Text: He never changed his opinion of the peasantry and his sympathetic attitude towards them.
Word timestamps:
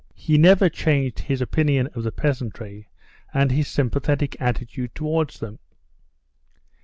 He 0.15 0.39
never 0.39 0.67
changed 0.67 1.19
his 1.19 1.41
opinion 1.41 1.85
of 1.93 2.01
the 2.01 2.11
peasantry 2.11 2.89
and 3.35 3.51
his 3.51 3.67
sympathetic 3.67 4.35
attitude 4.41 4.95
towards 4.95 5.37
them. 5.39 5.59